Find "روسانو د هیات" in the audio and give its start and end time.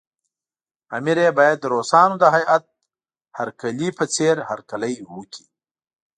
1.73-2.63